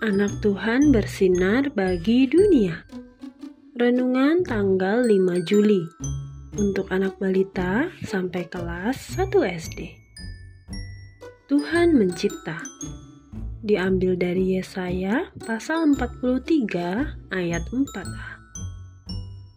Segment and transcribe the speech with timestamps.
[0.00, 2.84] anak Tuhan bersinar bagi dunia.
[3.72, 5.80] Renungan tanggal 5 Juli
[6.60, 9.96] untuk anak balita sampai kelas 1 SD.
[11.48, 12.60] Tuhan mencipta.
[13.64, 18.28] Diambil dari Yesaya pasal 43 ayat 4a.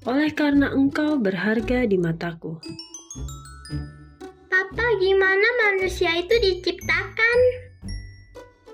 [0.07, 2.63] Oleh karena engkau berharga di mataku.
[4.47, 7.62] Papa, gimana manusia itu diciptakan?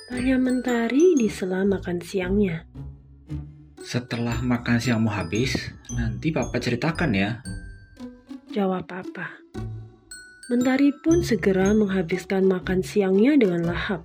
[0.09, 2.65] Tanya mentari di sela makan siangnya.
[3.77, 7.45] Setelah makan siangmu habis, nanti papa ceritakan ya.
[8.49, 9.37] Jawab papa.
[10.49, 14.01] Mentari pun segera menghabiskan makan siangnya dengan lahap.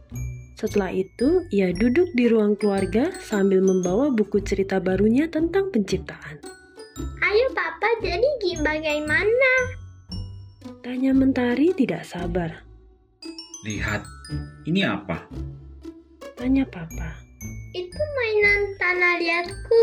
[0.61, 6.37] Setelah itu, ia duduk di ruang keluarga sambil membawa buku cerita barunya tentang penciptaan.
[7.25, 9.53] Ayo papa, jadi bagaimana?
[10.85, 12.61] Tanya Mentari tidak sabar.
[13.65, 14.05] Lihat,
[14.69, 15.25] ini apa?
[16.45, 17.09] Tanya papa.
[17.73, 19.83] Itu mainan tanah liatku.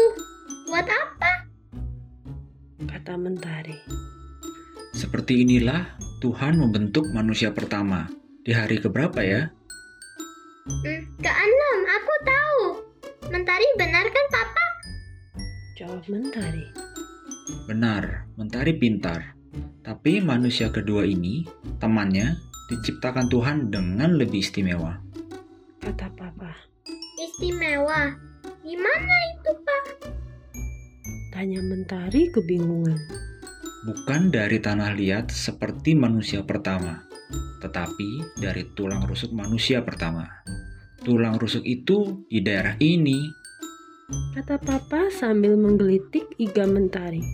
[0.70, 1.50] Buat apa?
[2.86, 3.82] Kata Mentari.
[4.94, 8.06] Seperti inilah Tuhan membentuk manusia pertama.
[8.46, 9.50] Di hari keberapa ya?
[10.70, 12.62] Hmm, keenam, aku tahu.
[13.34, 14.66] Mentari benar kan papa?
[15.82, 16.70] Jawab Mentari.
[17.66, 19.34] Benar, Mentari pintar.
[19.82, 21.42] Tapi manusia kedua ini,
[21.82, 22.38] temannya,
[22.70, 25.10] diciptakan Tuhan dengan lebih istimewa.
[25.82, 26.54] Kata papa.
[27.18, 28.14] Istimewa.
[28.62, 29.86] Gimana itu, Pak?
[31.34, 33.02] Tanya Mentari kebingungan.
[33.90, 37.02] Bukan dari tanah liat seperti manusia pertama,
[37.66, 40.30] tetapi dari tulang rusuk manusia pertama.
[41.02, 43.18] Tulang rusuk itu di daerah ini.
[44.38, 47.26] Kata papa sambil menggelitik iga Mentari.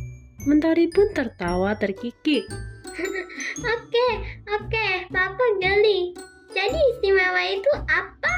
[0.48, 2.48] Mentari pun tertawa terkikik.
[3.58, 4.08] Oke,
[4.46, 6.14] oke, Papa geli.
[6.52, 8.34] Jadi istimewa itu apa?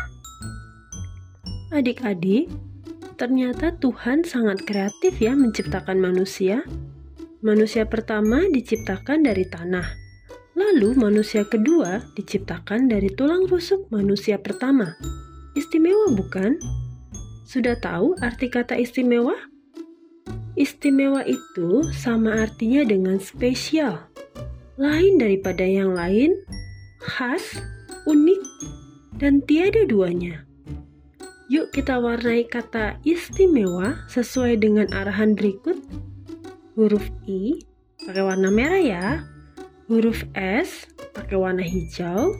[1.69, 2.49] Adik-adik,
[3.19, 6.65] ternyata Tuhan sangat kreatif ya menciptakan manusia.
[7.45, 9.85] Manusia pertama diciptakan dari tanah.
[10.57, 14.97] Lalu manusia kedua diciptakan dari tulang rusuk manusia pertama.
[15.55, 16.59] Istimewa bukan?
[17.47, 19.37] Sudah tahu arti kata istimewa?
[20.59, 24.11] Istimewa itu sama artinya dengan spesial.
[24.75, 26.35] Lain daripada yang lain,
[26.99, 27.63] khas,
[28.09, 28.41] unik,
[29.21, 30.49] dan tiada duanya.
[31.49, 35.81] Yuk kita warnai kata istimewa sesuai dengan arahan berikut.
[36.77, 37.57] Huruf I
[38.05, 39.05] pakai warna merah ya.
[39.89, 40.85] Huruf S
[41.17, 42.37] pakai warna hijau.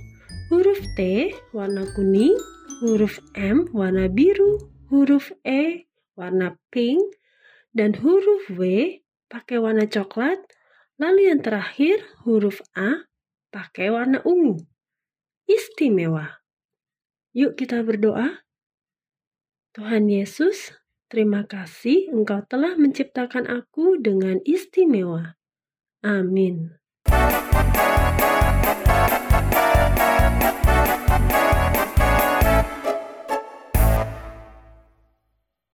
[0.53, 2.38] Huruf T warna kuning.
[2.86, 4.62] Huruf M warna biru.
[4.94, 7.01] Huruf E warna pink.
[7.74, 8.62] Dan huruf W
[9.25, 10.38] pakai warna coklat.
[11.01, 13.09] Lalu yang terakhir huruf A
[13.50, 14.69] pakai warna ungu.
[15.50, 16.46] Istimewa.
[17.34, 18.46] Yuk kita berdoa.
[19.74, 20.78] Tuhan Yesus,
[21.10, 25.34] terima kasih Engkau telah menciptakan aku dengan istimewa.
[26.06, 26.78] Amin.